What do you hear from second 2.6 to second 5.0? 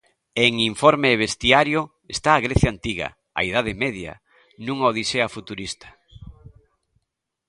antiga, a Idade Media... nunha